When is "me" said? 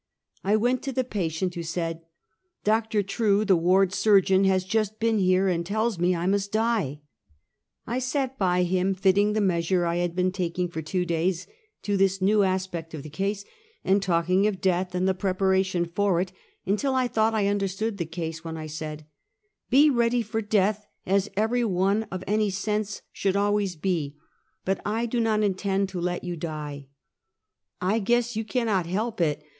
5.99-6.15